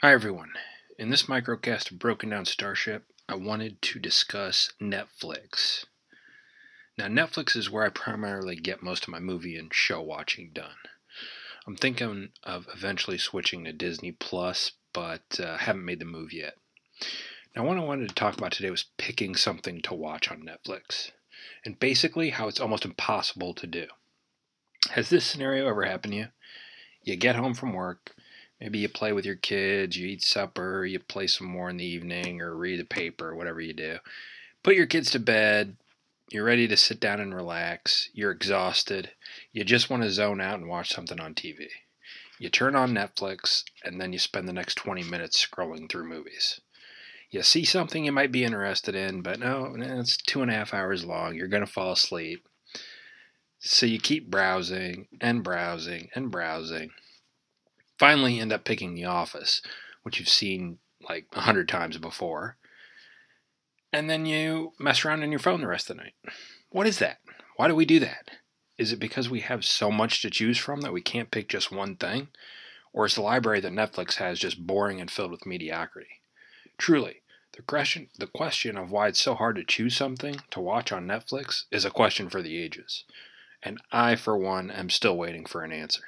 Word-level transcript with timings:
Hi, 0.00 0.12
everyone. 0.12 0.52
In 0.96 1.10
this 1.10 1.24
microcast 1.24 1.90
of 1.90 1.98
Broken 1.98 2.28
Down 2.28 2.44
Starship, 2.44 3.06
I 3.28 3.34
wanted 3.34 3.82
to 3.82 3.98
discuss 3.98 4.72
Netflix. 4.80 5.86
Now, 6.96 7.08
Netflix 7.08 7.56
is 7.56 7.68
where 7.68 7.84
I 7.84 7.88
primarily 7.88 8.54
get 8.54 8.80
most 8.80 9.02
of 9.02 9.08
my 9.08 9.18
movie 9.18 9.56
and 9.56 9.74
show 9.74 10.00
watching 10.00 10.52
done. 10.54 10.76
I'm 11.66 11.74
thinking 11.74 12.28
of 12.44 12.68
eventually 12.72 13.18
switching 13.18 13.64
to 13.64 13.72
Disney 13.72 14.12
Plus, 14.12 14.70
but 14.92 15.40
uh, 15.42 15.56
haven't 15.56 15.84
made 15.84 15.98
the 15.98 16.04
move 16.04 16.32
yet. 16.32 16.54
Now, 17.56 17.66
what 17.66 17.76
I 17.76 17.80
wanted 17.80 18.08
to 18.08 18.14
talk 18.14 18.38
about 18.38 18.52
today 18.52 18.70
was 18.70 18.86
picking 18.98 19.34
something 19.34 19.82
to 19.82 19.94
watch 19.94 20.30
on 20.30 20.46
Netflix, 20.46 21.10
and 21.64 21.76
basically 21.80 22.30
how 22.30 22.46
it's 22.46 22.60
almost 22.60 22.84
impossible 22.84 23.52
to 23.54 23.66
do. 23.66 23.86
Has 24.90 25.10
this 25.10 25.26
scenario 25.26 25.68
ever 25.68 25.82
happened 25.86 26.12
to 26.12 26.18
you? 26.18 26.26
You 27.02 27.16
get 27.16 27.34
home 27.34 27.54
from 27.54 27.72
work, 27.72 28.14
maybe 28.60 28.78
you 28.78 28.88
play 28.88 29.12
with 29.12 29.24
your 29.24 29.36
kids, 29.36 29.96
you 29.96 30.06
eat 30.06 30.22
supper, 30.22 30.84
you 30.84 30.98
play 30.98 31.26
some 31.26 31.46
more 31.46 31.70
in 31.70 31.76
the 31.76 31.84
evening, 31.84 32.40
or 32.40 32.54
read 32.54 32.80
the 32.80 32.84
paper, 32.84 33.34
whatever 33.34 33.60
you 33.60 33.72
do. 33.72 33.98
Put 34.62 34.74
your 34.74 34.86
kids 34.86 35.10
to 35.12 35.18
bed, 35.18 35.76
you're 36.30 36.44
ready 36.44 36.68
to 36.68 36.76
sit 36.76 37.00
down 37.00 37.20
and 37.20 37.34
relax, 37.34 38.10
you're 38.12 38.30
exhausted, 38.30 39.10
you 39.52 39.64
just 39.64 39.88
want 39.88 40.02
to 40.02 40.10
zone 40.10 40.40
out 40.40 40.58
and 40.58 40.68
watch 40.68 40.90
something 40.90 41.20
on 41.20 41.34
TV. 41.34 41.68
You 42.38 42.48
turn 42.48 42.76
on 42.76 42.94
Netflix, 42.94 43.64
and 43.84 44.00
then 44.00 44.12
you 44.12 44.18
spend 44.18 44.46
the 44.46 44.52
next 44.52 44.76
20 44.76 45.02
minutes 45.02 45.44
scrolling 45.44 45.90
through 45.90 46.08
movies. 46.08 46.60
You 47.30 47.42
see 47.42 47.64
something 47.64 48.04
you 48.04 48.12
might 48.12 48.32
be 48.32 48.44
interested 48.44 48.94
in, 48.94 49.22
but 49.22 49.40
no, 49.40 49.74
it's 49.76 50.16
two 50.16 50.40
and 50.40 50.50
a 50.50 50.54
half 50.54 50.72
hours 50.72 51.04
long. 51.04 51.34
You're 51.34 51.48
going 51.48 51.66
to 51.66 51.70
fall 51.70 51.92
asleep. 51.92 52.46
So 53.58 53.86
you 53.86 53.98
keep 53.98 54.30
browsing 54.30 55.08
and 55.20 55.42
browsing 55.42 56.08
and 56.14 56.30
browsing. 56.30 56.90
Finally, 57.98 58.38
end 58.38 58.52
up 58.52 58.64
picking 58.64 58.94
The 58.94 59.04
Office, 59.04 59.60
which 60.02 60.18
you've 60.18 60.28
seen 60.28 60.78
like 61.08 61.26
a 61.32 61.40
hundred 61.40 61.68
times 61.68 61.98
before. 61.98 62.56
And 63.92 64.08
then 64.08 64.26
you 64.26 64.72
mess 64.78 65.04
around 65.04 65.22
on 65.22 65.30
your 65.30 65.38
phone 65.38 65.60
the 65.60 65.66
rest 65.66 65.90
of 65.90 65.96
the 65.96 66.02
night. 66.02 66.14
What 66.70 66.86
is 66.86 66.98
that? 66.98 67.18
Why 67.56 67.68
do 67.68 67.74
we 67.74 67.84
do 67.84 67.98
that? 68.00 68.30
Is 68.76 68.92
it 68.92 69.00
because 69.00 69.28
we 69.28 69.40
have 69.40 69.64
so 69.64 69.90
much 69.90 70.22
to 70.22 70.30
choose 70.30 70.58
from 70.58 70.82
that 70.82 70.92
we 70.92 71.00
can't 71.00 71.30
pick 71.30 71.48
just 71.48 71.72
one 71.72 71.96
thing? 71.96 72.28
Or 72.92 73.06
is 73.06 73.14
the 73.14 73.22
library 73.22 73.60
that 73.60 73.72
Netflix 73.72 74.14
has 74.16 74.38
just 74.38 74.66
boring 74.66 75.00
and 75.00 75.10
filled 75.10 75.30
with 75.30 75.46
mediocrity? 75.46 76.20
Truly, 76.76 77.22
the 77.56 77.62
question, 77.62 78.08
the 78.18 78.26
question 78.26 78.76
of 78.76 78.90
why 78.90 79.08
it's 79.08 79.20
so 79.20 79.34
hard 79.34 79.56
to 79.56 79.64
choose 79.64 79.96
something 79.96 80.36
to 80.50 80.60
watch 80.60 80.92
on 80.92 81.06
Netflix 81.06 81.64
is 81.72 81.84
a 81.84 81.90
question 81.90 82.28
for 82.28 82.40
the 82.40 82.56
ages. 82.56 83.04
And 83.62 83.80
I, 83.90 84.14
for 84.14 84.38
one, 84.38 84.70
am 84.70 84.90
still 84.90 85.16
waiting 85.16 85.44
for 85.44 85.64
an 85.64 85.72
answer. 85.72 86.04